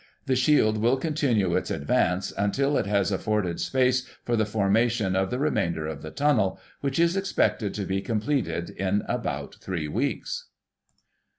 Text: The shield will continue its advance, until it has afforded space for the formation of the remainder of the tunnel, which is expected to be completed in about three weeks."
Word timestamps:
The 0.25 0.35
shield 0.35 0.79
will 0.79 0.97
continue 0.97 1.55
its 1.55 1.69
advance, 1.69 2.33
until 2.35 2.75
it 2.75 2.87
has 2.87 3.11
afforded 3.11 3.59
space 3.61 4.01
for 4.25 4.35
the 4.35 4.47
formation 4.47 5.15
of 5.15 5.29
the 5.29 5.37
remainder 5.37 5.85
of 5.85 6.01
the 6.01 6.09
tunnel, 6.09 6.59
which 6.79 6.97
is 6.97 7.15
expected 7.15 7.75
to 7.75 7.85
be 7.85 8.01
completed 8.01 8.71
in 8.71 9.03
about 9.07 9.57
three 9.61 9.87
weeks." 9.87 10.47